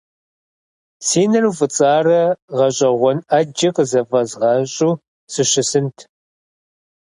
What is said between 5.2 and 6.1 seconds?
сыщысынт.